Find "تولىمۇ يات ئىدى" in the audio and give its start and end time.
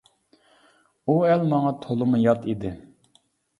1.85-2.75